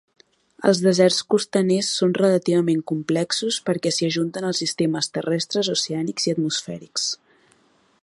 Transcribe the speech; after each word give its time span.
Els 0.69 0.79
deserts 0.85 1.19
costaners 1.33 1.89
són 1.99 2.15
relativament 2.21 2.81
complexos 2.93 3.61
perquè 3.69 3.93
s'hi 3.97 4.09
ajunten 4.11 4.49
els 4.51 4.65
sistemes 4.67 5.15
terrestres, 5.19 5.71
oceànics 5.79 6.31
i 6.31 6.37
atmosfèrics. 6.39 7.11